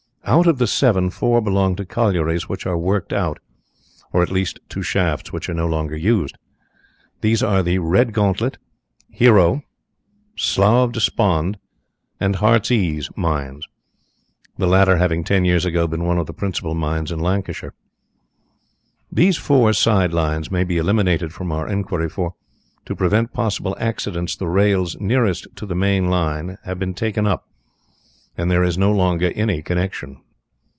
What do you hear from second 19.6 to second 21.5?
side lines may be eliminated